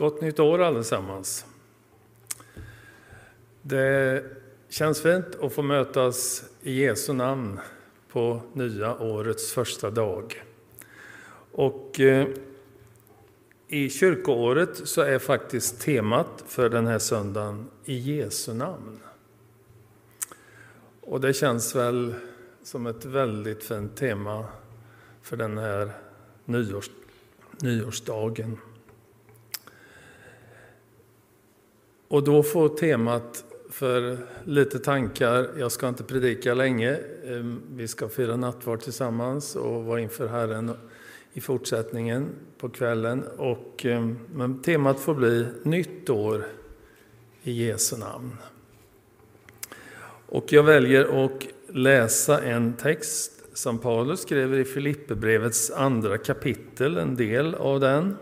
Gott 0.00 0.20
nytt 0.20 0.38
år 0.38 0.62
allesammans. 0.62 1.44
Det 3.62 4.24
känns 4.68 5.02
fint 5.02 5.26
att 5.42 5.52
få 5.52 5.62
mötas 5.62 6.44
i 6.62 6.84
Jesu 6.84 7.12
namn 7.12 7.60
på 8.12 8.40
nya 8.52 8.98
årets 8.98 9.52
första 9.52 9.90
dag. 9.90 10.44
Och 11.52 12.00
eh, 12.00 12.28
i 13.68 13.90
kyrkoåret 13.90 14.88
så 14.88 15.00
är 15.00 15.18
faktiskt 15.18 15.80
temat 15.80 16.44
för 16.46 16.68
den 16.68 16.86
här 16.86 16.98
söndagen 16.98 17.66
i 17.84 17.98
Jesu 17.98 18.54
namn. 18.54 19.00
Och 21.00 21.20
det 21.20 21.32
känns 21.32 21.74
väl 21.74 22.14
som 22.62 22.86
ett 22.86 23.04
väldigt 23.04 23.64
fint 23.64 23.96
tema 23.96 24.44
för 25.22 25.36
den 25.36 25.58
här 25.58 25.90
nyårs, 26.44 26.90
nyårsdagen. 27.62 28.58
Och 32.10 32.24
då 32.24 32.42
får 32.42 32.68
temat 32.68 33.44
för 33.68 34.18
lite 34.44 34.78
tankar, 34.78 35.50
jag 35.58 35.72
ska 35.72 35.88
inte 35.88 36.04
predika 36.04 36.54
länge, 36.54 36.90
eh, 37.24 37.44
vi 37.72 37.88
ska 37.88 38.08
fira 38.08 38.36
nattvard 38.36 38.80
tillsammans 38.80 39.56
och 39.56 39.84
vara 39.84 40.00
inför 40.00 40.28
Herren 40.28 40.70
i 41.32 41.40
fortsättningen 41.40 42.28
på 42.58 42.68
kvällen. 42.68 43.24
Och, 43.36 43.86
eh, 43.86 44.08
men 44.34 44.62
temat 44.62 45.00
får 45.00 45.14
bli 45.14 45.46
nytt 45.62 46.10
år 46.10 46.44
i 47.42 47.66
Jesu 47.66 47.96
namn. 47.96 48.36
Och 50.26 50.52
jag 50.52 50.62
väljer 50.62 51.24
att 51.24 51.46
läsa 51.68 52.42
en 52.42 52.72
text 52.72 53.32
som 53.52 53.78
Paulus 53.78 54.20
skriver 54.20 54.58
i 54.58 54.64
Filipperbrevets 54.64 55.70
andra 55.70 56.18
kapitel, 56.18 56.96
en 56.96 57.16
del 57.16 57.54
av 57.54 57.80
den. 57.80 58.16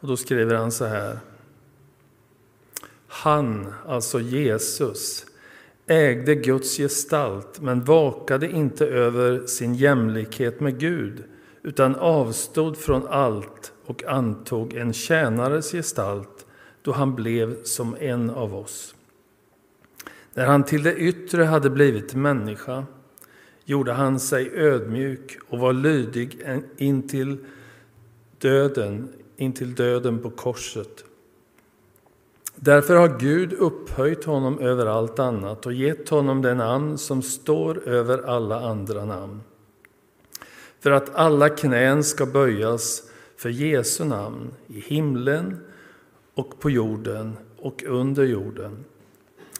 Och 0.00 0.08
då 0.08 0.16
skriver 0.16 0.54
han 0.54 0.72
så 0.72 0.84
här. 0.84 1.18
Han, 3.06 3.74
alltså 3.86 4.20
Jesus, 4.20 5.26
ägde 5.86 6.34
Guds 6.34 6.76
gestalt 6.76 7.60
men 7.60 7.84
vakade 7.84 8.50
inte 8.50 8.86
över 8.86 9.46
sin 9.46 9.74
jämlikhet 9.74 10.60
med 10.60 10.78
Gud 10.78 11.24
utan 11.62 11.94
avstod 11.94 12.76
från 12.76 13.06
allt 13.06 13.72
och 13.84 14.04
antog 14.04 14.74
en 14.74 14.92
tjänares 14.92 15.72
gestalt 15.72 16.46
då 16.82 16.92
han 16.92 17.14
blev 17.14 17.62
som 17.62 17.96
en 18.00 18.30
av 18.30 18.54
oss. 18.54 18.94
När 20.34 20.46
han 20.46 20.64
till 20.64 20.82
det 20.82 20.94
yttre 20.94 21.44
hade 21.44 21.70
blivit 21.70 22.14
människa 22.14 22.84
gjorde 23.64 23.92
han 23.92 24.20
sig 24.20 24.50
ödmjuk 24.54 25.38
och 25.48 25.58
var 25.58 25.72
lydig 25.72 26.46
intill 26.76 27.38
döden, 28.38 29.08
intill 29.40 29.74
döden 29.74 30.18
på 30.18 30.30
korset. 30.30 31.04
Därför 32.54 32.96
har 32.96 33.18
Gud 33.18 33.52
upphöjt 33.52 34.24
honom 34.24 34.58
över 34.58 34.86
allt 34.86 35.18
annat 35.18 35.66
och 35.66 35.72
gett 35.72 36.08
honom 36.08 36.42
det 36.42 36.54
namn 36.54 36.98
som 36.98 37.22
står 37.22 37.88
över 37.88 38.22
alla 38.22 38.60
andra 38.60 39.04
namn. 39.04 39.40
För 40.80 40.90
att 40.90 41.14
alla 41.14 41.48
knän 41.48 42.04
ska 42.04 42.26
böjas 42.26 43.02
för 43.36 43.48
Jesu 43.48 44.04
namn 44.04 44.50
i 44.66 44.80
himlen 44.80 45.60
och 46.34 46.60
på 46.60 46.70
jorden 46.70 47.36
och 47.58 47.84
under 47.86 48.24
jorden. 48.24 48.84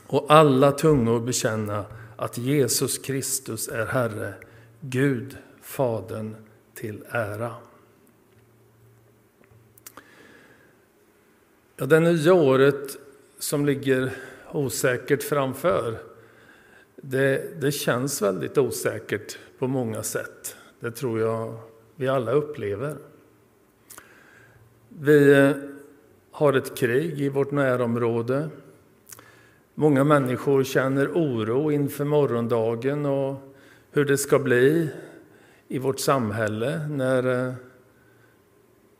Och 0.06 0.26
alla 0.28 0.72
tungor 0.72 1.20
bekänna 1.20 1.84
att 2.16 2.38
Jesus 2.38 2.98
Kristus 2.98 3.68
är 3.68 3.86
Herre, 3.86 4.34
Gud, 4.80 5.36
Fadern 5.62 6.36
till 6.74 7.04
ära. 7.10 7.54
Ja, 11.80 11.86
det 11.86 12.00
nya 12.00 12.34
året 12.34 12.98
som 13.38 13.66
ligger 13.66 14.12
osäkert 14.52 15.22
framför, 15.22 15.98
det, 16.96 17.60
det 17.60 17.72
känns 17.72 18.22
väldigt 18.22 18.58
osäkert 18.58 19.38
på 19.58 19.66
många 19.66 20.02
sätt. 20.02 20.56
Det 20.80 20.90
tror 20.90 21.20
jag 21.20 21.56
vi 21.96 22.08
alla 22.08 22.32
upplever. 22.32 22.96
Vi 24.88 25.32
eh, 25.32 25.50
har 26.30 26.52
ett 26.52 26.76
krig 26.76 27.20
i 27.20 27.28
vårt 27.28 27.50
närområde. 27.50 28.48
Många 29.74 30.04
människor 30.04 30.64
känner 30.64 31.08
oro 31.08 31.72
inför 31.72 32.04
morgondagen 32.04 33.06
och 33.06 33.54
hur 33.90 34.04
det 34.04 34.18
ska 34.18 34.38
bli 34.38 34.90
i 35.68 35.78
vårt 35.78 36.00
samhälle 36.00 36.88
när 36.88 37.46
eh, 37.48 37.54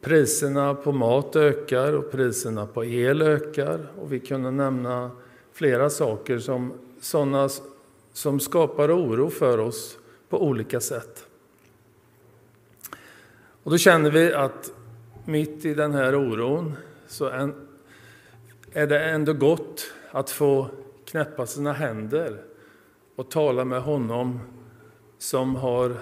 Priserna 0.00 0.75
på 0.75 0.93
mat 0.93 1.37
ökar 1.37 1.93
och 1.93 2.11
priserna 2.11 2.66
på 2.66 2.84
el 2.84 3.22
ökar. 3.22 3.93
Och 3.99 4.12
vi 4.12 4.21
kunde 4.21 4.50
nämna 4.50 5.11
flera 5.53 5.91
saker 5.91 6.38
som 6.38 6.72
sådana 7.00 7.49
som 8.12 8.41
skapar 8.41 8.97
oro 8.99 9.31
för 9.31 9.59
oss 9.59 9.99
på 10.28 10.43
olika 10.43 10.81
sätt. 10.81 11.27
Och 13.62 13.71
då 13.71 13.78
känner 13.78 14.10
vi 14.10 14.33
att 14.33 14.72
mitt 15.25 15.65
i 15.65 15.75
den 15.75 15.93
här 15.93 16.15
oron 16.16 16.77
så 17.06 17.53
är 18.72 18.87
det 18.87 19.05
ändå 19.05 19.33
gott 19.33 19.93
att 20.10 20.31
få 20.31 20.66
knäppa 21.05 21.47
sina 21.47 21.72
händer 21.72 22.44
och 23.16 23.31
tala 23.31 23.65
med 23.65 23.83
honom 23.83 24.41
som 25.19 25.56
har 25.56 25.97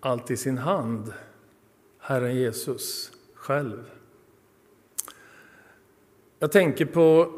allt 0.00 0.30
i 0.30 0.36
sin 0.36 0.58
hand 0.58 1.12
Herren 2.06 2.36
Jesus 2.36 3.12
själv. 3.34 3.90
Jag 6.38 6.52
tänker 6.52 6.84
på 6.84 7.32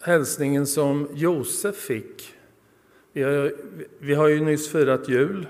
hälsningen 0.00 0.66
som 0.66 1.08
Josef 1.14 1.76
fick. 1.76 2.34
Vi 3.12 3.22
har, 3.22 3.52
vi 3.98 4.14
har 4.14 4.28
ju 4.28 4.40
nyss 4.40 4.72
firat 4.72 5.08
jul 5.08 5.46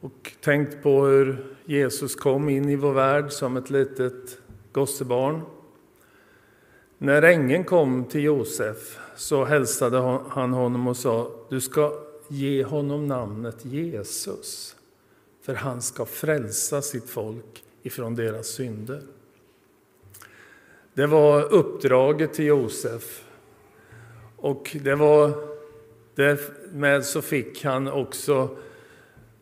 och 0.00 0.32
tänkt 0.40 0.82
på 0.82 1.06
hur 1.06 1.56
Jesus 1.64 2.14
kom 2.14 2.48
in 2.48 2.68
i 2.68 2.76
vår 2.76 2.92
värld 2.92 3.32
som 3.32 3.56
ett 3.56 3.70
litet 3.70 4.38
gossebarn. 4.72 5.40
När 6.98 7.22
ängeln 7.22 7.64
kom 7.64 8.04
till 8.04 8.22
Josef 8.22 8.98
så 9.16 9.44
hälsade 9.44 9.98
han 10.28 10.52
honom 10.52 10.88
och 10.88 10.96
sa 10.96 11.30
du 11.48 11.60
ska 11.60 11.92
ge 12.28 12.64
honom 12.64 13.06
namnet 13.06 13.64
Jesus 13.64 14.77
för 15.48 15.54
han 15.54 15.82
ska 15.82 16.04
frälsa 16.04 16.82
sitt 16.82 17.10
folk 17.10 17.64
ifrån 17.82 18.14
deras 18.14 18.46
synder. 18.46 19.02
Det 20.94 21.06
var 21.06 21.52
uppdraget 21.52 22.34
till 22.34 22.44
Josef. 22.44 23.24
Och 24.36 24.76
det 24.82 24.94
var, 24.94 25.32
därmed 26.14 27.04
så 27.04 27.22
fick 27.22 27.64
han 27.64 27.88
också 27.88 28.56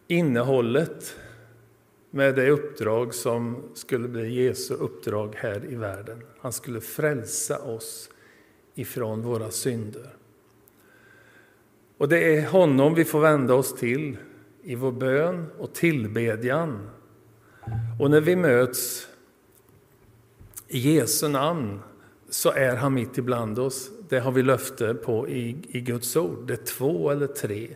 innehållet 0.07 1.17
med 2.11 2.35
det 2.35 2.51
uppdrag 2.51 3.15
som 3.15 3.63
skulle 3.75 4.09
bli 4.09 4.45
Jesu 4.45 4.75
uppdrag 4.75 5.35
här 5.37 5.65
i 5.65 5.75
världen. 5.75 6.23
Han 6.41 6.53
skulle 6.53 6.81
frälsa 6.81 7.59
oss 7.59 8.11
ifrån 8.75 9.23
våra 9.23 9.51
synder. 9.51 10.17
Och 11.99 12.09
det 12.09 12.37
är 12.37 12.47
honom 12.47 12.95
vi 12.95 13.05
får 13.05 13.21
vända 13.21 13.55
oss 13.55 13.75
till 13.75 14.17
i 14.67 14.75
vår 14.75 14.93
bön 14.93 15.47
och 15.59 15.75
tillbedjan. 15.75 16.91
Och 18.01 18.11
när 18.11 18.21
vi 18.21 18.37
möts 18.37 19.09
i 20.69 20.79
Jesu 20.79 21.29
namn 21.29 21.81
så 22.31 22.53
är 22.53 22.77
han 22.77 22.95
mitt 22.95 23.19
ibland 23.19 23.59
oss. 23.59 23.91
Det 24.09 24.19
har 24.19 24.33
vi 24.33 24.43
löfte 24.43 24.95
på 24.95 25.29
i, 25.29 25.57
i 25.69 25.81
Guds 25.81 26.17
ord. 26.17 26.47
Det 26.47 26.53
är 26.53 26.65
två 26.65 27.11
eller 27.11 27.27
tre 27.27 27.69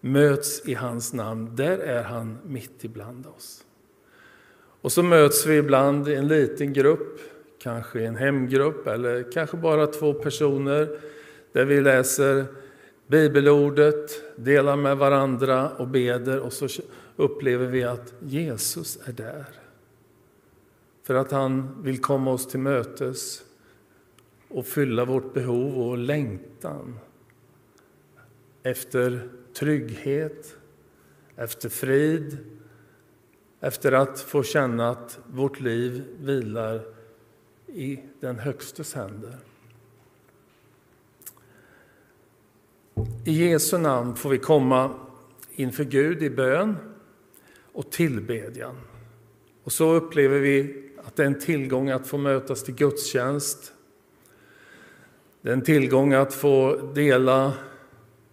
möts 0.00 0.68
i 0.68 0.74
hans 0.74 1.12
namn, 1.12 1.56
där 1.56 1.78
är 1.78 2.02
han 2.02 2.38
mitt 2.46 2.84
ibland 2.84 3.26
oss. 3.26 3.64
Och 4.80 4.92
så 4.92 5.02
möts 5.02 5.46
vi 5.46 5.56
ibland 5.56 6.08
i 6.08 6.14
en 6.14 6.28
liten 6.28 6.72
grupp, 6.72 7.20
kanske 7.62 8.00
i 8.00 8.06
en 8.06 8.16
hemgrupp 8.16 8.86
eller 8.86 9.32
kanske 9.32 9.56
bara 9.56 9.86
två 9.86 10.14
personer, 10.14 10.98
där 11.52 11.64
vi 11.64 11.80
läser 11.80 12.46
bibelordet, 13.10 14.36
delar 14.36 14.76
med 14.76 14.96
varandra 14.96 15.70
och 15.70 15.88
beder 15.88 16.40
och 16.40 16.52
så 16.52 16.68
upplever 17.16 17.66
vi 17.66 17.84
att 17.84 18.14
Jesus 18.20 18.98
är 19.04 19.12
där. 19.12 19.46
För 21.02 21.14
att 21.14 21.30
han 21.30 21.82
vill 21.82 22.00
komma 22.00 22.32
oss 22.32 22.46
till 22.46 22.60
mötes 22.60 23.42
och 24.48 24.66
fylla 24.66 25.04
vårt 25.04 25.34
behov 25.34 25.88
och 25.88 25.98
längtan 25.98 26.98
efter 28.62 29.28
trygghet, 29.54 30.56
efter 31.36 31.68
frid, 31.68 32.38
efter 33.60 33.92
att 33.92 34.20
få 34.20 34.42
känna 34.42 34.90
att 34.90 35.18
vårt 35.26 35.60
liv 35.60 36.04
vilar 36.20 36.82
i 37.66 38.00
den 38.20 38.38
Högstes 38.38 38.94
händer. 38.94 39.36
I 43.24 43.32
Jesu 43.32 43.78
namn 43.78 44.16
får 44.16 44.30
vi 44.30 44.38
komma 44.38 44.90
inför 45.50 45.84
Gud 45.84 46.22
i 46.22 46.30
bön 46.30 46.76
och 47.72 47.90
tillbedjan. 47.90 48.76
Och 49.64 49.72
så 49.72 49.92
upplever 49.92 50.38
vi 50.38 50.84
att 51.04 51.16
det 51.16 51.22
är 51.22 51.26
en 51.26 51.40
tillgång 51.40 51.90
att 51.90 52.06
få 52.06 52.18
mötas 52.18 52.64
till 52.64 52.74
gudstjänst. 52.74 53.72
Det 55.42 55.48
är 55.48 55.52
en 55.52 55.62
tillgång 55.62 56.12
att 56.12 56.34
få 56.34 56.76
dela 56.94 57.52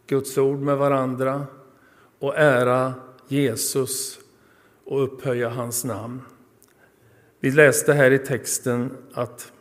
Guds 0.08 0.38
ord 0.38 0.60
med 0.60 0.78
varandra 0.78 1.46
och 2.20 2.38
ära 2.38 2.94
Jesus 3.28 4.20
och 4.84 5.04
upphöja 5.04 5.50
hans 5.50 5.86
namn. 5.86 6.22
Vi 7.40 7.52
läste 7.52 7.94
här 7.94 8.12
i 8.12 8.20
texten 8.20 8.98
att 9.14 9.52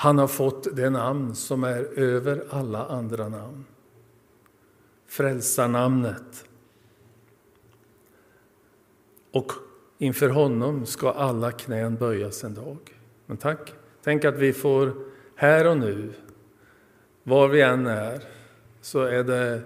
han 0.00 0.18
har 0.18 0.28
fått 0.28 0.76
det 0.76 0.90
namn 0.90 1.34
som 1.34 1.64
är 1.64 1.98
över 1.98 2.44
alla 2.50 2.86
andra 2.86 3.28
namn. 3.28 3.64
Frälsarnamnet. 5.06 6.44
Och 9.32 9.52
inför 9.98 10.28
honom 10.28 10.86
ska 10.86 11.10
alla 11.10 11.52
knän 11.52 11.96
böjas 11.96 12.44
en 12.44 12.54
dag. 12.54 12.78
Men 13.26 13.36
tack, 13.36 13.74
tänk 14.02 14.24
att 14.24 14.38
vi 14.38 14.52
får 14.52 14.92
här 15.34 15.66
och 15.66 15.76
nu, 15.76 16.12
var 17.22 17.48
vi 17.48 17.60
än 17.60 17.86
är, 17.86 18.22
så 18.80 19.02
är 19.02 19.24
det 19.24 19.62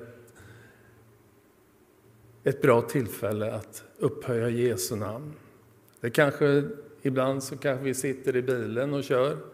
ett 2.45 2.63
bra 2.63 2.83
tillfälle 2.83 3.55
att 3.55 3.85
upphöja 3.99 4.49
Jesu 4.49 4.97
namn. 4.97 5.33
Det 6.01 6.11
kanske, 6.11 6.65
ibland 7.03 7.43
så 7.43 7.57
kanske 7.57 7.85
vi 7.85 7.95
sitter 7.95 8.37
i 8.37 8.43
bilen 8.43 8.95
och 8.95 9.05
kör 9.05 9.54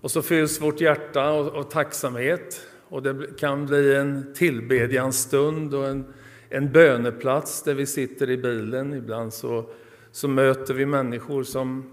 och 0.00 0.10
så 0.10 0.22
fylls 0.22 0.60
vårt 0.60 0.80
hjärta 0.80 1.28
av, 1.28 1.62
tacksamhet 1.62 2.60
och 2.88 3.02
det 3.02 3.38
kan 3.38 3.66
bli 3.66 3.94
en 3.94 4.34
tillbedjansstund 4.34 5.74
och 5.74 5.86
en, 5.86 6.04
en 6.48 6.72
böneplats 6.72 7.62
där 7.62 7.74
vi 7.74 7.86
sitter 7.86 8.30
i 8.30 8.36
bilen. 8.36 8.94
Ibland 8.94 9.32
så, 9.32 9.64
så 10.10 10.28
möter 10.28 10.74
vi 10.74 10.86
människor 10.86 11.42
som, 11.42 11.90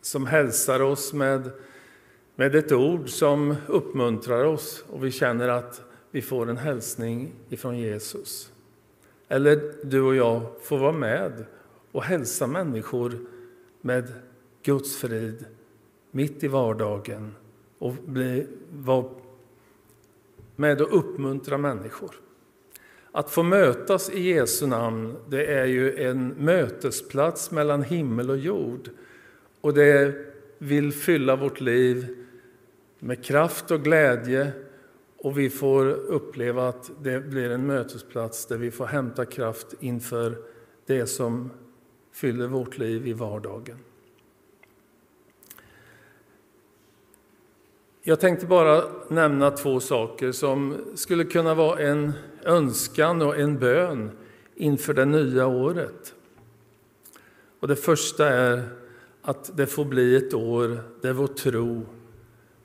som 0.00 0.26
hälsar 0.26 0.80
oss 0.80 1.12
med, 1.12 1.50
med 2.34 2.54
ett 2.54 2.72
ord 2.72 3.08
som 3.08 3.54
uppmuntrar 3.66 4.44
oss 4.44 4.84
och 4.88 5.04
vi 5.04 5.10
känner 5.10 5.48
att 5.48 5.82
vi 6.10 6.22
får 6.22 6.50
en 6.50 6.56
hälsning 6.56 7.32
ifrån 7.48 7.78
Jesus. 7.78 8.52
Eller 9.28 9.74
du 9.84 10.00
och 10.00 10.16
jag 10.16 10.42
får 10.62 10.78
vara 10.78 10.92
med 10.92 11.44
och 11.92 12.02
hälsa 12.02 12.46
människor 12.46 13.12
med 13.80 14.12
Guds 14.62 14.96
frid 14.96 15.44
mitt 16.10 16.44
i 16.44 16.48
vardagen 16.48 17.34
och 17.86 17.94
bli, 18.04 18.46
vara 18.72 19.04
med 20.56 20.80
och 20.80 20.98
uppmuntra 20.98 21.58
människor. 21.58 22.10
Att 23.12 23.30
få 23.30 23.42
mötas 23.42 24.10
i 24.10 24.20
Jesu 24.20 24.66
namn, 24.66 25.16
det 25.28 25.46
är 25.46 25.66
ju 25.66 26.04
en 26.04 26.28
mötesplats 26.28 27.50
mellan 27.50 27.82
himmel 27.82 28.30
och 28.30 28.38
jord. 28.38 28.90
Och 29.60 29.74
det 29.74 30.14
vill 30.58 30.92
fylla 30.92 31.36
vårt 31.36 31.60
liv 31.60 32.16
med 32.98 33.24
kraft 33.24 33.70
och 33.70 33.82
glädje 33.82 34.52
och 35.18 35.38
vi 35.38 35.50
får 35.50 35.86
uppleva 35.86 36.68
att 36.68 36.90
det 37.02 37.20
blir 37.20 37.50
en 37.50 37.66
mötesplats 37.66 38.46
där 38.46 38.56
vi 38.56 38.70
får 38.70 38.86
hämta 38.86 39.24
kraft 39.24 39.74
inför 39.80 40.36
det 40.86 41.06
som 41.06 41.50
fyller 42.12 42.46
vårt 42.46 42.78
liv 42.78 43.06
i 43.06 43.12
vardagen. 43.12 43.78
Jag 48.08 48.20
tänkte 48.20 48.46
bara 48.46 48.84
nämna 49.08 49.50
två 49.50 49.80
saker 49.80 50.32
som 50.32 50.76
skulle 50.94 51.24
kunna 51.24 51.54
vara 51.54 51.78
en 51.78 52.12
önskan 52.44 53.22
och 53.22 53.38
en 53.38 53.58
bön 53.58 54.10
inför 54.54 54.94
det 54.94 55.04
nya 55.04 55.46
året. 55.46 56.14
Och 57.60 57.68
det 57.68 57.76
första 57.76 58.28
är 58.28 58.68
att 59.22 59.56
det 59.56 59.66
får 59.66 59.84
bli 59.84 60.16
ett 60.16 60.34
år 60.34 60.78
där 61.00 61.12
vår 61.12 61.26
tro 61.26 61.86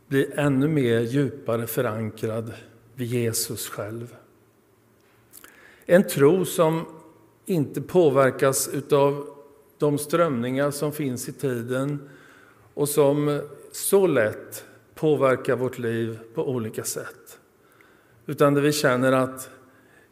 blir 0.07 0.39
ännu 0.39 0.67
mer 0.67 0.99
djupare 0.99 1.67
förankrad 1.67 2.53
vid 2.95 3.07
Jesus 3.07 3.67
själv. 3.67 4.15
En 5.85 6.07
tro 6.07 6.45
som 6.45 6.85
inte 7.45 7.81
påverkas 7.81 8.69
av 8.91 9.27
de 9.77 9.97
strömningar 9.97 10.71
som 10.71 10.91
finns 10.91 11.29
i 11.29 11.33
tiden 11.33 12.09
och 12.73 12.89
som 12.89 13.41
så 13.71 14.07
lätt 14.07 14.65
påverkar 15.01 15.55
vårt 15.55 15.77
liv 15.77 16.19
på 16.33 16.49
olika 16.49 16.83
sätt. 16.83 17.39
Utan 18.25 18.53
där 18.53 18.61
vi 18.61 18.71
känner 18.71 19.11
att 19.11 19.49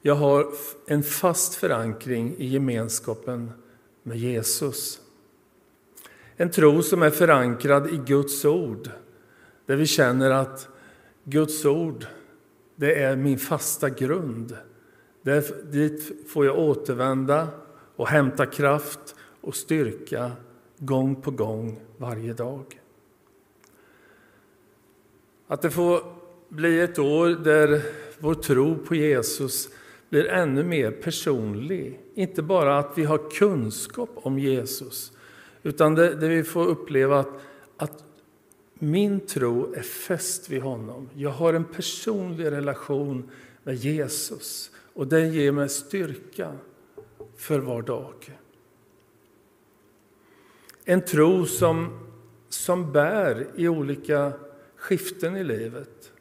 jag 0.01 0.15
har 0.15 0.47
en 0.88 1.03
fast 1.03 1.56
förankring 1.56 2.36
i 2.38 2.45
gemenskapen 2.45 3.51
med 4.03 4.18
Jesus. 4.18 5.01
En 6.36 6.51
tro 6.51 6.83
som 6.83 7.03
är 7.03 7.09
förankrad 7.09 7.89
i 7.89 8.01
Guds 8.06 8.45
ord, 8.45 8.89
där 9.65 9.75
vi 9.75 9.86
känner 9.86 10.31
att 10.31 10.68
Guds 11.24 11.65
ord 11.65 12.06
det 12.75 13.03
är 13.03 13.15
min 13.15 13.38
fasta 13.38 13.89
grund. 13.89 14.57
Där, 15.21 15.71
dit 15.71 16.30
får 16.30 16.45
jag 16.45 16.59
återvända 16.59 17.47
och 17.95 18.07
hämta 18.07 18.45
kraft 18.45 19.15
och 19.42 19.56
styrka 19.56 20.31
gång 20.77 21.21
på 21.21 21.31
gång 21.31 21.80
varje 21.97 22.33
dag. 22.33 22.80
Att 25.51 25.62
det 25.62 25.72
får 25.72 26.04
bli 26.50 26.80
ett 26.80 27.00
år 27.00 27.28
där 27.28 27.81
vår 28.19 28.34
tro 28.34 28.78
på 28.78 28.96
Jesus 28.96 29.69
blir 30.10 30.28
ännu 30.28 30.63
mer 30.63 30.92
personlig. 30.92 32.00
Inte 32.13 32.42
bara 32.42 32.80
att 32.80 32.98
vi 32.98 33.04
har 33.04 33.30
kunskap 33.31 34.10
om 34.16 34.40
Jesus, 34.40 35.12
utan 35.63 35.96
där 35.96 36.30
vi 36.30 36.44
får 36.44 36.66
uppleva 36.66 37.19
att, 37.19 37.28
att 37.78 38.04
min 38.74 39.19
tro 39.19 39.74
är 39.74 39.81
fäst 39.81 40.50
vid 40.50 40.62
honom. 40.62 41.10
Jag 41.13 41.30
har 41.30 41.54
en 41.54 41.66
personlig 41.66 42.52
relation 42.52 43.30
med 43.63 43.75
Jesus 43.75 44.72
och 44.94 45.07
den 45.07 45.34
ger 45.34 45.52
mig 45.52 45.69
styrka 45.69 46.54
för 47.38 47.60
var 47.60 47.81
dag. 47.81 48.38
En 50.86 51.02
tro 51.02 51.45
som, 51.45 52.00
som 52.50 52.92
bär 52.92 53.48
i 53.56 53.68
olika 53.68 54.34
skiften 54.80 55.36
i 55.36 55.44
livet. 55.44 56.12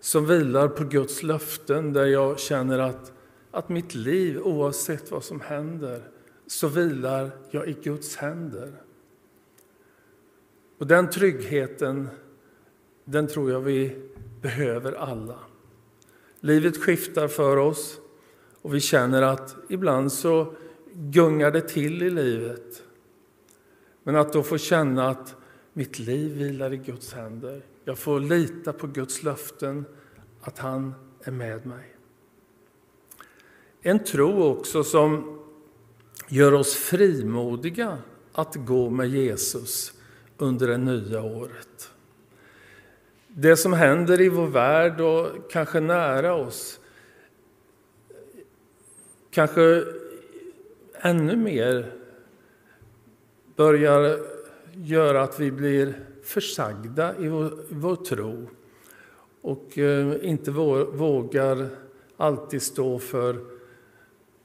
Som 0.00 0.26
vilar 0.26 0.68
på 0.68 0.84
Guds 0.84 1.22
löften 1.22 1.92
där 1.92 2.06
jag 2.06 2.38
känner 2.38 2.78
att, 2.78 3.12
att 3.50 3.68
mitt 3.68 3.94
liv, 3.94 4.38
oavsett 4.38 5.10
vad 5.10 5.24
som 5.24 5.40
händer, 5.40 6.02
så 6.46 6.68
vilar 6.68 7.30
jag 7.50 7.68
i 7.68 7.76
Guds 7.82 8.16
händer. 8.16 8.72
Och 10.78 10.86
den 10.86 11.10
tryggheten, 11.10 12.08
den 13.04 13.26
tror 13.26 13.50
jag 13.50 13.60
vi 13.60 13.96
behöver 14.42 14.92
alla. 14.92 15.38
Livet 16.40 16.76
skiftar 16.76 17.28
för 17.28 17.56
oss 17.56 18.00
och 18.62 18.74
vi 18.74 18.80
känner 18.80 19.22
att 19.22 19.56
ibland 19.68 20.12
så 20.12 20.54
gungar 20.92 21.50
det 21.50 21.60
till 21.60 22.02
i 22.02 22.10
livet. 22.10 22.82
Men 24.02 24.16
att 24.16 24.32
då 24.32 24.42
få 24.42 24.58
känna 24.58 25.08
att 25.08 25.36
mitt 25.80 25.98
liv 25.98 26.32
vilar 26.32 26.72
i 26.72 26.76
Guds 26.76 27.12
händer. 27.12 27.62
Jag 27.84 27.98
får 27.98 28.20
lita 28.20 28.72
på 28.72 28.86
Guds 28.86 29.22
löften, 29.22 29.84
att 30.40 30.58
han 30.58 30.94
är 31.24 31.30
med 31.30 31.66
mig. 31.66 31.96
En 33.82 34.04
tro 34.04 34.42
också 34.42 34.84
som 34.84 35.40
gör 36.28 36.54
oss 36.54 36.74
frimodiga 36.74 37.98
att 38.32 38.56
gå 38.56 38.90
med 38.90 39.08
Jesus 39.08 39.92
under 40.38 40.68
det 40.68 40.78
nya 40.78 41.22
året. 41.22 41.90
Det 43.28 43.56
som 43.56 43.72
händer 43.72 44.20
i 44.20 44.28
vår 44.28 44.46
värld 44.46 45.00
och 45.00 45.50
kanske 45.50 45.80
nära 45.80 46.34
oss 46.34 46.80
kanske 49.30 49.84
ännu 50.94 51.36
mer 51.36 51.92
börjar 53.56 54.39
gör 54.74 55.14
att 55.14 55.40
vi 55.40 55.50
blir 55.50 55.94
försagda 56.22 57.18
i 57.18 57.28
vår, 57.28 57.52
vår 57.68 57.96
tro 57.96 58.48
och 59.40 59.78
eh, 59.78 60.16
inte 60.22 60.50
vågar 60.50 61.68
alltid 62.16 62.62
stå 62.62 62.98
för 62.98 63.40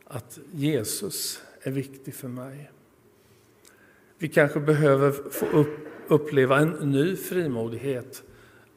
att 0.03 0.39
Jesus 0.51 1.41
är 1.62 1.72
viktig 1.72 2.15
för 2.15 2.27
mig. 2.27 2.72
Vi 4.17 4.27
kanske 4.27 4.60
behöver 4.60 5.12
få 5.12 5.46
upp, 5.46 5.77
uppleva 6.08 6.60
en 6.60 6.70
ny 6.70 7.15
frimodighet 7.15 8.24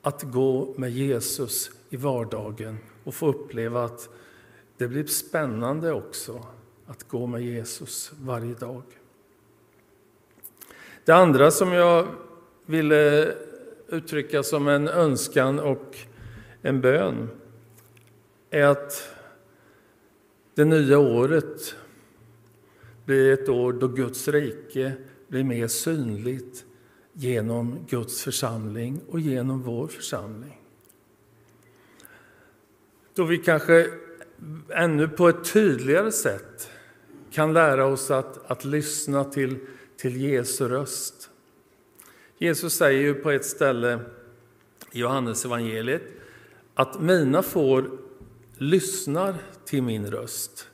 att 0.02 0.22
gå 0.22 0.74
med 0.76 0.90
Jesus 0.90 1.70
i 1.90 1.96
vardagen 1.96 2.78
och 3.04 3.14
få 3.14 3.26
uppleva 3.26 3.84
att 3.84 4.08
det 4.76 4.88
blir 4.88 5.04
spännande 5.06 5.92
också 5.92 6.46
att 6.86 7.08
gå 7.08 7.26
med 7.26 7.42
Jesus 7.42 8.12
varje 8.20 8.54
dag. 8.54 8.82
Det 11.08 11.14
andra 11.14 11.50
som 11.50 11.72
jag 11.72 12.06
ville 12.66 13.34
uttrycka 13.88 14.42
som 14.42 14.68
en 14.68 14.88
önskan 14.88 15.58
och 15.58 15.96
en 16.62 16.80
bön 16.80 17.28
är 18.50 18.64
att 18.64 19.10
det 20.54 20.64
nya 20.64 20.98
året 20.98 21.74
blir 23.04 23.32
ett 23.32 23.48
år 23.48 23.72
då 23.72 23.88
Guds 23.88 24.28
rike 24.28 24.92
blir 25.28 25.44
mer 25.44 25.66
synligt 25.66 26.64
genom 27.12 27.86
Guds 27.88 28.22
församling 28.22 29.00
och 29.08 29.20
genom 29.20 29.62
vår 29.62 29.86
församling. 29.86 30.60
Då 33.14 33.24
vi 33.24 33.38
kanske 33.38 33.90
ännu 34.68 35.08
på 35.08 35.28
ett 35.28 35.52
tydligare 35.52 36.12
sätt 36.12 36.70
kan 37.30 37.52
lära 37.52 37.86
oss 37.86 38.10
att, 38.10 38.50
att 38.50 38.64
lyssna 38.64 39.24
till, 39.24 39.58
till 39.98 40.16
Jesu 40.16 40.68
röst. 40.68 41.30
Jesus 42.38 42.74
säger 42.74 43.00
ju 43.00 43.14
på 43.14 43.30
ett 43.30 43.44
ställe 43.44 44.00
i 44.92 44.98
Johannes 45.00 45.44
evangeliet 45.44 46.02
att 46.74 47.00
mina 47.00 47.42
får 47.42 47.90
lyssnar 48.58 49.34
till 49.64 49.82
min 49.82 50.10
röst 50.10 50.68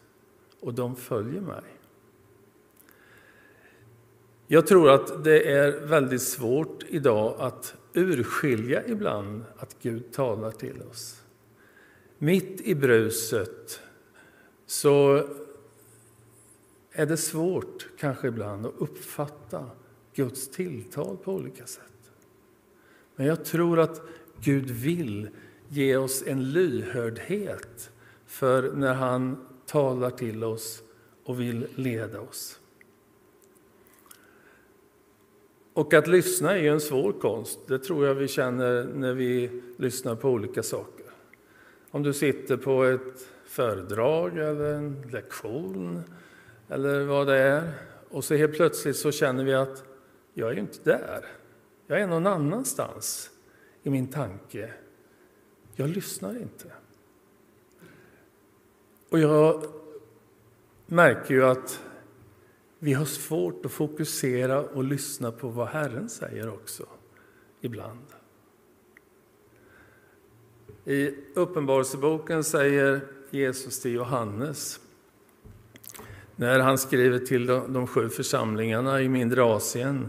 och 0.61 0.75
de 0.75 0.97
följer 0.97 1.40
mig. 1.40 1.62
Jag 4.47 4.66
tror 4.66 4.90
att 4.90 5.25
det 5.25 5.52
är 5.52 5.87
väldigt 5.87 6.23
svårt 6.23 6.85
idag 6.88 7.37
att 7.38 7.75
urskilja 7.93 8.87
ibland 8.87 9.45
att 9.57 9.76
Gud 9.83 10.12
talar 10.12 10.50
till 10.50 10.83
oss. 10.90 11.23
Mitt 12.19 12.61
i 12.61 12.75
bruset 12.75 13.81
så 14.66 15.28
är 16.96 17.06
det 17.06 17.16
svårt 17.16 17.88
kanske 17.98 18.28
ibland 18.28 18.66
att 18.66 18.74
uppfatta 18.78 19.70
Guds 20.14 20.48
tilltal 20.50 21.16
på 21.16 21.32
olika 21.32 21.66
sätt. 21.66 22.10
Men 23.16 23.26
jag 23.26 23.44
tror 23.44 23.78
att 23.80 24.02
Gud 24.40 24.70
vill 24.70 25.28
ge 25.68 25.96
oss 25.96 26.22
en 26.26 26.52
lyhördhet 26.52 27.90
för 28.26 28.72
när 28.72 28.94
han 28.94 29.46
talar 29.66 30.10
till 30.10 30.44
oss 30.44 30.82
och 31.24 31.40
vill 31.40 31.66
leda 31.74 32.20
oss. 32.20 32.60
Och 35.72 35.94
att 35.94 36.06
lyssna 36.06 36.52
är 36.52 36.62
ju 36.62 36.68
en 36.68 36.80
svår 36.80 37.12
konst. 37.12 37.58
Det 37.68 37.78
tror 37.78 38.06
jag 38.06 38.14
vi 38.14 38.28
känner 38.28 38.84
när 38.94 39.14
vi 39.14 39.62
lyssnar 39.76 40.14
på 40.14 40.30
olika 40.30 40.62
saker. 40.62 41.06
Om 41.90 42.02
du 42.02 42.12
sitter 42.12 42.56
på 42.56 42.84
ett 42.84 43.28
föredrag 43.44 44.38
eller 44.38 44.74
en 44.74 45.02
lektion 45.12 46.02
eller 46.75 47.04
vad 47.04 47.26
det 47.26 47.38
är 47.38 47.73
och 48.09 48.25
så 48.25 48.35
helt 48.35 48.54
plötsligt 48.54 48.97
så 48.97 49.12
känner 49.12 49.45
vi 49.45 49.54
att 49.54 49.85
jag 50.33 50.50
är 50.50 50.54
ju 50.54 50.61
inte 50.61 50.78
där. 50.85 51.26
Jag 51.87 52.00
är 52.00 52.07
någon 52.07 52.26
annanstans 52.26 53.31
i 53.83 53.90
min 53.90 54.09
tanke. 54.09 54.73
Jag 55.75 55.88
lyssnar 55.88 56.37
inte. 56.37 56.73
Och 59.09 59.19
jag 59.19 59.64
märker 60.87 61.35
ju 61.35 61.45
att 61.45 61.81
vi 62.78 62.93
har 62.93 63.04
svårt 63.04 63.66
att 63.66 63.73
fokusera 63.73 64.61
och 64.61 64.85
lyssna 64.85 65.33
på 65.33 65.49
vad 65.49 65.69
Herren 65.69 66.09
säger 66.09 66.49
också, 66.49 66.87
ibland. 67.61 68.07
I 70.85 71.14
Uppenbarelseboken 71.35 72.45
säger 72.45 73.00
Jesus 73.31 73.81
till 73.81 73.93
Johannes 73.93 74.81
när 76.37 76.61
han 76.61 76.79
skriver 76.79 77.19
till 77.19 77.47
de 77.47 77.87
sju 77.87 78.09
församlingarna 78.09 79.03
i 79.03 79.09
mindre 79.09 79.43
Asien 79.43 80.09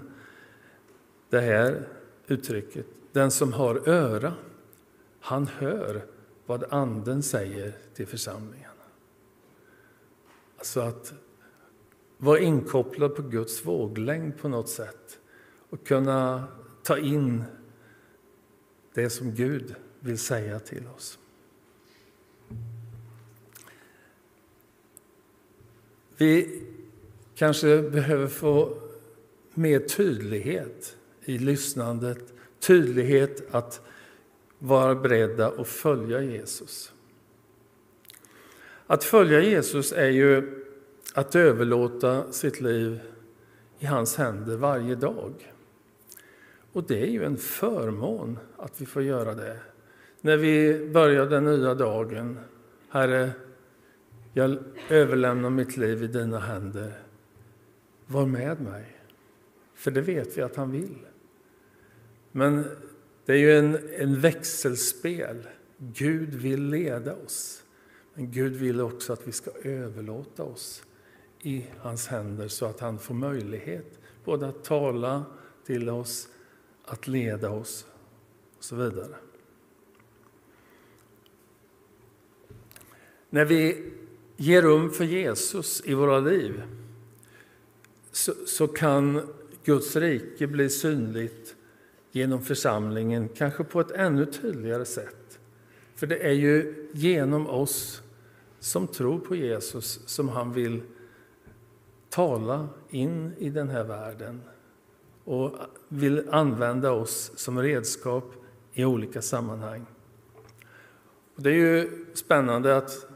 det 1.30 1.40
här 1.40 1.88
uttrycket. 2.28 2.86
Den 3.12 3.32
som 3.32 3.54
har 3.54 3.90
öra, 3.90 4.34
han 5.20 5.48
hör 5.48 6.06
vad 6.46 6.64
Anden 6.70 7.24
säger 7.24 7.74
till 7.94 8.08
församlingarna. 8.08 8.72
Alltså 10.58 10.80
att 10.80 11.14
vara 12.18 12.40
inkopplad 12.40 13.16
på 13.16 13.22
Guds 13.22 13.66
våglängd 13.66 14.38
på 14.38 14.48
något 14.48 14.70
sätt 14.70 15.20
och 15.70 15.88
kunna 15.88 16.48
ta 16.84 16.98
in 16.98 17.44
det 18.94 19.10
som 19.10 19.32
Gud 19.32 19.76
vill 20.00 20.20
säga 20.20 20.60
till 20.60 20.88
oss. 20.96 21.20
Vi 26.18 26.62
kanske 27.36 27.82
behöver 27.82 28.28
få 28.28 28.78
mer 29.54 29.80
tydlighet 29.80 30.98
i 31.26 31.38
lyssnandet, 31.38 32.34
tydlighet 32.60 33.44
att 33.52 33.82
vara 34.60 34.96
beredda 34.96 35.48
att 35.48 35.68
följa 35.68 36.22
Jesus. 36.22 36.94
Att 38.88 39.04
följa 39.04 39.42
Jesus 39.42 39.92
är 39.92 40.10
ju 40.10 40.64
att 41.14 41.36
överlåta 41.36 42.32
sitt 42.32 42.62
liv 42.62 43.00
i 43.80 43.86
hans 43.86 44.16
händer 44.16 44.58
varje 44.58 44.96
dag. 44.96 45.54
Och 46.72 46.84
det 46.84 47.02
är 47.02 47.08
ju 47.08 47.24
en 47.24 47.38
förmån 47.38 48.40
att 48.58 48.82
vi 48.82 48.86
får 48.86 49.04
göra 49.04 49.34
det. 49.34 49.58
När 50.22 50.38
vi 50.38 50.86
börjar 50.94 51.26
den 51.26 51.46
nya 51.46 51.74
dagen. 51.74 52.40
Herre, 52.90 53.32
jag 54.38 54.58
överlämnar 54.90 55.50
mitt 55.50 55.78
liv 55.78 56.04
i 56.04 56.08
dina 56.08 56.40
händer. 56.40 57.04
Var 58.08 58.26
med 58.26 58.62
mig. 58.62 58.98
För 59.76 59.92
det 59.92 60.02
vet 60.02 60.38
vi 60.38 60.42
att 60.42 60.56
han 60.56 60.72
vill. 60.72 60.98
Men 62.32 62.66
det 63.26 63.34
är 63.34 63.38
ju 63.38 63.58
en, 63.58 63.80
en 63.98 64.20
växelspel. 64.20 65.48
Gud 65.78 66.36
vill 66.36 66.64
leda 66.64 67.16
oss. 67.16 67.64
Men 68.14 68.32
Gud 68.32 68.54
vill 68.54 68.82
också 68.82 69.14
att 69.14 69.28
vi 69.28 69.32
ska 69.32 69.52
överlåta 69.64 70.44
oss 70.44 70.84
i 71.42 71.66
hans 71.78 72.08
händer 72.08 72.48
så 72.48 72.66
att 72.66 72.80
han 72.80 73.00
får 73.00 73.16
möjlighet 73.16 74.00
både 74.26 74.48
att 74.48 74.64
tala 74.64 75.26
till 75.66 75.90
oss, 75.90 76.28
att 76.86 77.08
leda 77.08 77.50
oss 77.50 77.86
och 78.58 78.64
så 78.64 78.76
vidare. 78.76 79.16
När 83.30 83.46
vi 83.46 83.92
ger 84.38 84.62
rum 84.62 84.92
för 84.92 85.04
Jesus 85.04 85.82
i 85.86 85.94
våra 85.94 86.20
liv 86.20 86.64
så, 88.12 88.34
så 88.46 88.68
kan 88.68 89.22
Guds 89.64 89.96
rike 89.96 90.48
bli 90.48 90.70
synligt 90.70 91.56
genom 92.12 92.42
församlingen, 92.42 93.30
kanske 93.30 93.64
på 93.64 93.82
ett 93.82 93.92
ännu 93.92 94.26
tydligare 94.26 94.86
sätt. 94.86 95.40
För 95.96 96.08
det 96.08 96.18
är 96.18 96.32
ju 96.32 96.90
genom 96.94 97.48
oss 97.48 98.02
som 98.60 98.88
tror 98.88 99.20
på 99.20 99.36
Jesus 99.36 100.00
som 100.06 100.30
han 100.30 100.54
vill 100.54 100.82
tala 102.10 102.68
in 102.90 103.34
i 103.38 103.50
den 103.50 103.70
här 103.70 103.84
världen 103.84 104.42
och 105.24 105.52
vill 105.88 106.30
använda 106.30 106.92
oss 106.92 107.32
som 107.36 107.62
redskap 107.62 108.34
i 108.74 108.86
olika 108.86 109.22
sammanhang. 109.22 109.86
Och 111.36 111.42
det 111.42 111.50
är 111.50 111.54
ju 111.54 112.06
spännande 112.14 112.78
att 112.78 113.08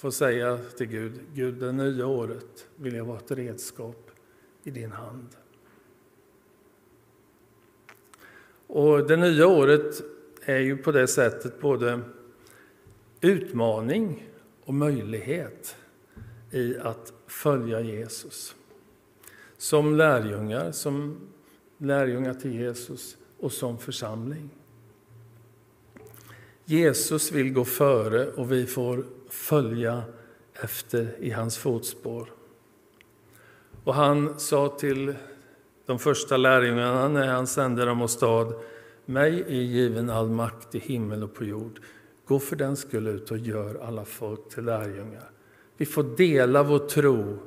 få 0.00 0.10
säga 0.10 0.58
till 0.76 0.86
Gud, 0.86 1.20
Gud 1.34 1.54
det 1.54 1.72
nya 1.72 2.06
året 2.06 2.66
vill 2.76 2.94
jag 2.94 3.04
vara 3.04 3.18
ett 3.18 3.30
redskap 3.30 4.10
i 4.64 4.70
din 4.70 4.92
hand. 4.92 5.28
Och 8.66 9.06
det 9.06 9.16
nya 9.16 9.46
året 9.46 10.02
är 10.42 10.58
ju 10.58 10.76
på 10.76 10.92
det 10.92 11.06
sättet 11.06 11.60
både 11.60 12.00
utmaning 13.20 14.28
och 14.64 14.74
möjlighet 14.74 15.76
i 16.50 16.78
att 16.78 17.12
följa 17.26 17.80
Jesus. 17.80 18.54
Som 19.56 19.96
lärjungar, 19.96 20.72
som 20.72 21.20
lärjungar 21.78 22.34
till 22.34 22.54
Jesus 22.54 23.16
och 23.38 23.52
som 23.52 23.78
församling. 23.78 24.50
Jesus 26.64 27.32
vill 27.32 27.52
gå 27.52 27.64
före 27.64 28.26
och 28.26 28.52
vi 28.52 28.66
får 28.66 29.19
följa 29.32 30.02
efter 30.54 31.16
i 31.18 31.30
hans 31.30 31.58
fotspår. 31.58 32.32
Och 33.84 33.94
han 33.94 34.38
sa 34.38 34.68
till 34.68 35.14
de 35.86 35.98
första 35.98 36.36
lärjungarna 36.36 37.08
när 37.08 37.26
han 37.26 37.46
sände 37.46 37.84
dem 37.84 38.02
åstad 38.02 38.52
mig 39.04 39.40
är 39.40 39.62
given 39.62 40.10
all 40.10 40.28
makt 40.28 40.74
i 40.74 40.78
himmel 40.78 41.22
och 41.22 41.34
på 41.34 41.44
jord. 41.44 41.80
Gå 42.24 42.38
för 42.38 42.56
den 42.56 42.76
skull 42.76 43.06
ut 43.06 43.30
och 43.30 43.38
gör 43.38 43.74
alla 43.74 44.04
folk 44.04 44.48
till 44.48 44.64
lärjungar. 44.64 45.30
Vi 45.76 45.86
får 45.86 46.16
dela 46.16 46.62
vår 46.62 46.78
tro 46.78 47.38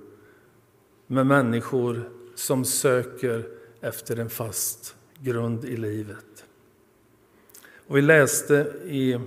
med 1.07 1.25
människor 1.25 2.09
som 2.35 2.65
söker 2.65 3.45
efter 3.81 4.19
en 4.19 4.29
fast 4.29 4.95
grund 5.19 5.65
i 5.65 5.77
livet. 5.77 6.45
Och 7.87 7.97
vi 7.97 8.01
läste 8.01 8.73
i... 8.85 9.19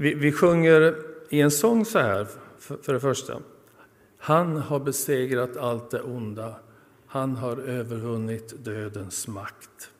Vi, 0.00 0.14
vi 0.14 0.32
sjunger 0.32 0.94
i 1.28 1.40
en 1.40 1.50
sång 1.50 1.84
så 1.84 1.98
här, 1.98 2.26
för, 2.58 2.76
för 2.82 2.92
det 2.92 3.00
första. 3.00 3.40
Han 4.18 4.56
har 4.56 4.80
besegrat 4.80 5.56
allt 5.56 5.90
det 5.90 6.00
onda. 6.00 6.54
Han 7.06 7.36
har 7.36 7.56
övervunnit 7.56 8.64
dödens 8.64 9.28
makt. 9.28 9.90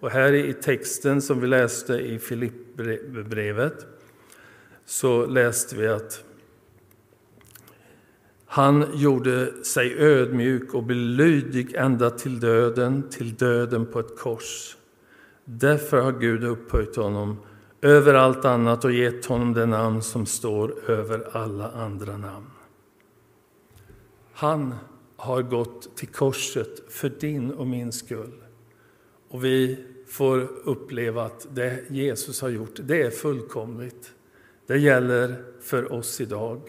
Och 0.00 0.10
här 0.10 0.32
i 0.32 0.52
texten 0.52 1.22
som 1.22 1.40
vi 1.40 1.46
läste 1.46 1.94
i 1.94 2.18
Filippbrevet 2.18 3.86
så 4.84 5.26
läste 5.26 5.76
vi 5.76 5.88
att 5.88 6.24
han 8.46 8.86
gjorde 8.94 9.64
sig 9.64 9.98
ödmjuk 9.98 10.74
och 10.74 10.82
belydig 10.82 11.74
ända 11.74 12.10
till 12.10 12.40
döden, 12.40 13.08
till 13.10 13.34
döden 13.34 13.86
på 13.86 14.00
ett 14.00 14.18
kors. 14.18 14.76
Därför 15.44 16.00
har 16.00 16.12
Gud 16.12 16.44
upphöjt 16.44 16.96
honom 16.96 17.38
över 17.84 18.14
allt 18.14 18.44
annat 18.44 18.84
och 18.84 18.92
gett 18.92 19.26
honom 19.26 19.54
det 19.54 19.66
namn 19.66 20.02
som 20.02 20.26
står 20.26 20.90
över 20.90 21.28
alla 21.32 21.70
andra 21.70 22.16
namn. 22.16 22.50
Han 24.32 24.74
har 25.16 25.42
gått 25.42 25.96
till 25.96 26.08
korset 26.08 26.92
för 26.92 27.08
din 27.08 27.50
och 27.50 27.66
min 27.66 27.92
skull. 27.92 28.42
Och 29.28 29.44
vi 29.44 29.84
får 30.06 30.40
uppleva 30.64 31.24
att 31.24 31.46
det 31.50 31.90
Jesus 31.90 32.40
har 32.40 32.48
gjort, 32.48 32.74
det 32.76 33.02
är 33.02 33.10
fullkomligt. 33.10 34.12
Det 34.66 34.78
gäller 34.78 35.44
för 35.60 35.92
oss 35.92 36.20
idag. 36.20 36.60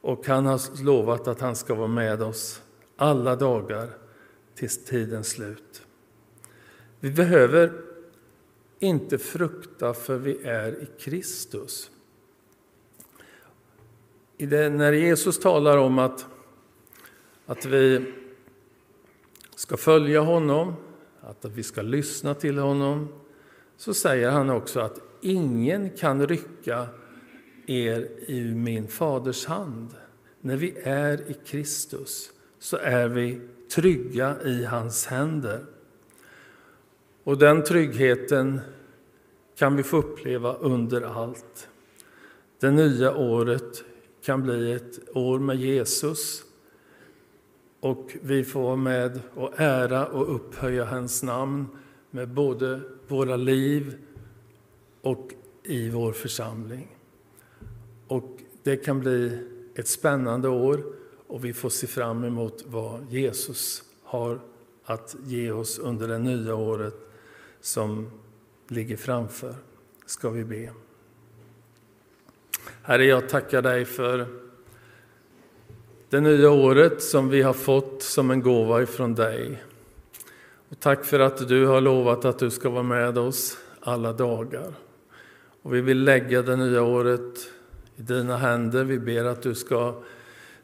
Och 0.00 0.26
han 0.26 0.46
har 0.46 0.84
lovat 0.84 1.28
att 1.28 1.40
han 1.40 1.56
ska 1.56 1.74
vara 1.74 1.88
med 1.88 2.22
oss 2.22 2.62
alla 2.96 3.36
dagar 3.36 3.88
tills 4.54 4.84
tidens 4.84 5.28
slut. 5.28 5.82
Vi 7.00 7.10
behöver 7.10 7.85
inte 8.78 9.18
frukta 9.18 9.94
för 9.94 10.18
vi 10.18 10.42
är 10.44 10.82
i 10.82 10.86
Kristus. 10.98 11.90
I 14.38 14.46
det, 14.46 14.70
när 14.70 14.92
Jesus 14.92 15.38
talar 15.38 15.76
om 15.76 15.98
att, 15.98 16.26
att 17.46 17.64
vi 17.64 18.12
ska 19.54 19.76
följa 19.76 20.20
honom, 20.20 20.74
att 21.20 21.44
vi 21.44 21.62
ska 21.62 21.82
lyssna 21.82 22.34
till 22.34 22.58
honom, 22.58 23.08
så 23.76 23.94
säger 23.94 24.30
han 24.30 24.50
också 24.50 24.80
att 24.80 25.00
ingen 25.20 25.90
kan 25.90 26.26
rycka 26.26 26.86
er 27.66 28.08
i 28.26 28.54
min 28.54 28.88
faders 28.88 29.46
hand. 29.46 29.94
När 30.40 30.56
vi 30.56 30.74
är 30.82 31.30
i 31.30 31.34
Kristus 31.46 32.30
så 32.58 32.76
är 32.76 33.08
vi 33.08 33.40
trygga 33.74 34.42
i 34.44 34.64
hans 34.64 35.06
händer. 35.06 35.66
Och 37.26 37.38
den 37.38 37.64
tryggheten 37.64 38.60
kan 39.58 39.76
vi 39.76 39.82
få 39.82 39.96
uppleva 39.96 40.54
under 40.54 41.00
allt. 41.00 41.68
Det 42.60 42.70
nya 42.70 43.16
året 43.16 43.84
kan 44.24 44.42
bli 44.42 44.72
ett 44.72 45.16
år 45.16 45.38
med 45.38 45.56
Jesus 45.56 46.42
och 47.80 48.16
vi 48.22 48.44
får 48.44 48.62
vara 48.62 48.76
med 48.76 49.20
och 49.34 49.52
ära 49.56 50.06
och 50.06 50.34
upphöja 50.34 50.84
hans 50.84 51.22
namn 51.22 51.66
med 52.10 52.28
både 52.28 52.80
våra 53.08 53.36
liv 53.36 53.96
och 55.00 55.30
i 55.62 55.90
vår 55.90 56.12
församling. 56.12 56.96
Och 58.08 58.38
det 58.62 58.76
kan 58.76 59.00
bli 59.00 59.38
ett 59.74 59.88
spännande 59.88 60.48
år 60.48 60.84
och 61.26 61.44
vi 61.44 61.52
får 61.52 61.70
se 61.70 61.86
fram 61.86 62.24
emot 62.24 62.64
vad 62.66 63.06
Jesus 63.10 63.82
har 64.02 64.40
att 64.84 65.16
ge 65.24 65.50
oss 65.50 65.78
under 65.78 66.08
det 66.08 66.18
nya 66.18 66.54
året 66.54 67.05
som 67.66 68.10
ligger 68.68 68.96
framför. 68.96 69.54
Ska 70.06 70.30
vi 70.30 70.44
be. 70.44 70.70
Herre, 72.82 73.04
jag 73.04 73.28
tackar 73.28 73.62
dig 73.62 73.84
för 73.84 74.26
det 76.08 76.20
nya 76.20 76.50
året 76.50 77.02
som 77.02 77.28
vi 77.28 77.42
har 77.42 77.52
fått 77.52 78.02
som 78.02 78.30
en 78.30 78.42
gåva 78.42 78.82
ifrån 78.82 79.14
dig. 79.14 79.62
Och 80.68 80.80
tack 80.80 81.04
för 81.04 81.20
att 81.20 81.48
du 81.48 81.66
har 81.66 81.80
lovat 81.80 82.24
att 82.24 82.38
du 82.38 82.50
ska 82.50 82.70
vara 82.70 82.82
med 82.82 83.18
oss 83.18 83.58
alla 83.80 84.12
dagar. 84.12 84.74
Och 85.62 85.74
vi 85.74 85.80
vill 85.80 86.04
lägga 86.04 86.42
det 86.42 86.56
nya 86.56 86.82
året 86.82 87.38
i 87.96 88.02
dina 88.02 88.36
händer. 88.36 88.84
Vi 88.84 88.98
ber 88.98 89.24
att 89.24 89.42
du 89.42 89.54
ska 89.54 89.94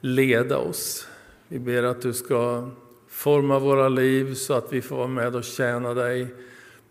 leda 0.01 0.59
oss. 0.59 1.07
Vi 1.49 1.59
ber 1.59 1.83
att 1.83 2.03
du 2.03 2.13
ska 2.13 2.71
forma 3.09 3.59
våra 3.59 3.89
liv 3.89 4.35
så 4.35 4.55
att 4.55 4.73
vi 4.73 4.83
får 4.83 4.97
vara 4.97 5.07
med 5.07 5.37
och 5.37 5.45
tjäna 5.45 5.95
dig 5.95 6.35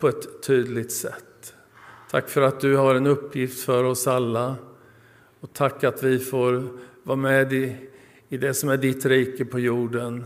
på 0.02 0.08
ett 0.08 0.42
tydligt 0.42 0.92
sätt. 0.92 1.54
Tack 2.10 2.28
för 2.28 2.42
att 2.42 2.60
du 2.60 2.76
har 2.76 2.94
en 2.94 3.06
uppgift 3.06 3.64
för 3.64 3.84
oss 3.84 4.06
alla. 4.06 4.56
Och 5.40 5.52
tack 5.52 5.84
att 5.84 6.02
vi 6.02 6.18
får 6.18 6.68
vara 7.02 7.16
med 7.16 7.52
i, 7.52 7.76
i 8.28 8.36
det 8.36 8.54
som 8.54 8.68
är 8.68 8.76
ditt 8.76 9.06
rike 9.06 9.44
på 9.44 9.58
jorden. 9.58 10.24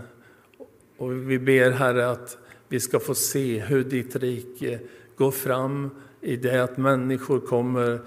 Och 0.96 1.30
vi 1.30 1.38
ber 1.38 1.70
Herre 1.70 2.10
att 2.10 2.38
vi 2.68 2.80
ska 2.80 3.00
få 3.00 3.14
se 3.14 3.58
hur 3.58 3.84
ditt 3.84 4.16
rike 4.16 4.80
går 5.16 5.30
fram 5.30 5.90
i 6.20 6.36
det 6.36 6.62
att 6.64 6.76
människor 6.76 7.40
kommer 7.40 8.00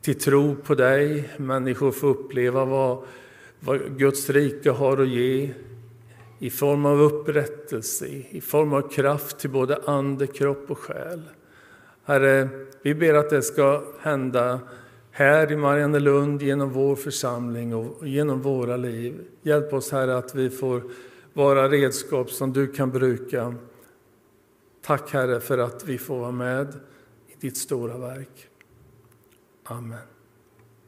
till 0.00 0.18
tro 0.18 0.54
på 0.54 0.74
dig. 0.74 1.30
Människor 1.36 1.92
får 1.92 2.08
uppleva 2.08 2.64
vad, 2.64 3.04
vad 3.60 3.98
Guds 3.98 4.30
rike 4.30 4.70
har 4.70 5.02
att 5.02 5.08
ge 5.08 5.50
i 6.42 6.50
form 6.50 6.86
av 6.86 7.00
upprättelse, 7.00 8.06
i 8.06 8.40
form 8.40 8.72
av 8.72 8.88
kraft 8.88 9.38
till 9.38 9.50
både 9.50 9.76
ande, 9.86 10.26
kropp 10.26 10.70
och 10.70 10.78
själ. 10.78 11.22
Herre, 12.04 12.48
vi 12.82 12.94
ber 12.94 13.14
att 13.14 13.30
det 13.30 13.42
ska 13.42 13.84
hända 14.00 14.60
här 15.10 15.52
i 15.52 15.56
Mariannelund 15.56 16.42
genom 16.42 16.70
vår 16.70 16.96
församling 16.96 17.74
och 17.74 18.08
genom 18.08 18.42
våra 18.42 18.76
liv. 18.76 19.14
Hjälp 19.42 19.72
oss 19.72 19.92
Herre 19.92 20.16
att 20.16 20.34
vi 20.34 20.50
får 20.50 20.82
vara 21.32 21.68
redskap 21.68 22.30
som 22.30 22.52
du 22.52 22.66
kan 22.66 22.90
bruka. 22.90 23.54
Tack 24.82 25.12
Herre 25.12 25.40
för 25.40 25.58
att 25.58 25.84
vi 25.84 25.98
får 25.98 26.18
vara 26.18 26.32
med 26.32 26.68
i 27.28 27.34
ditt 27.40 27.56
stora 27.56 27.98
verk. 27.98 28.48
Amen. 29.64 30.11